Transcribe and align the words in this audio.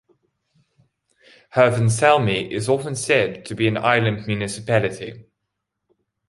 Hirvensalmi 1.53 2.49
is 2.51 2.67
often 2.67 2.95
said 2.95 3.45
to 3.45 3.53
be 3.53 3.67
an 3.67 3.77
island 3.77 4.25
municipality. 4.25 5.25